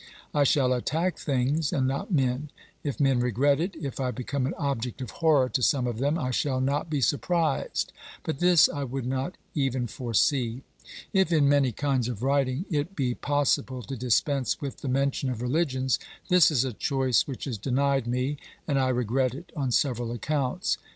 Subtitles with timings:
[0.33, 2.49] I shall attack things and not men;
[2.83, 6.17] if men regret it, if I become an object of horror to some of them,
[6.17, 7.93] I shall not be surprised,
[8.23, 10.63] but this I would not even foresee.
[11.13, 15.39] If in many kinds of writing it be possible to dispense with the mention of
[15.39, 18.37] religions, this is a choice which is denied me,
[18.67, 20.79] and I regret it on several accounts.